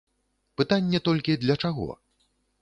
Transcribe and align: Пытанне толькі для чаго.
Пытанне 0.61 1.01
толькі 1.09 1.37
для 1.45 1.55
чаго. 1.65 1.87